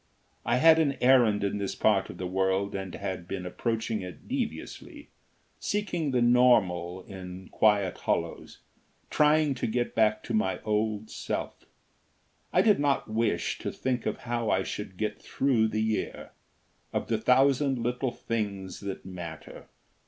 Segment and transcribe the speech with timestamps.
[0.43, 4.27] I had an errand in this part of the world and had been approaching it
[4.27, 5.09] deviously,
[5.59, 8.61] seeking the normal in its quiet hollows,
[9.11, 11.65] trying to get back to my old self.
[12.51, 16.31] I did not wish to think of how I should get through the year
[16.91, 19.67] of the thousand little things that matter.